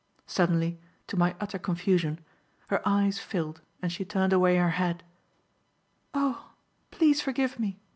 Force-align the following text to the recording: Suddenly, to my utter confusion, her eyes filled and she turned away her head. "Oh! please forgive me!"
Suddenly, 0.25 0.81
to 1.05 1.15
my 1.15 1.35
utter 1.39 1.59
confusion, 1.59 2.19
her 2.69 2.81
eyes 2.83 3.19
filled 3.19 3.61
and 3.83 3.91
she 3.91 4.03
turned 4.03 4.33
away 4.33 4.55
her 4.55 4.71
head. 4.71 5.03
"Oh! 6.15 6.53
please 6.89 7.21
forgive 7.21 7.59
me!" 7.59 7.79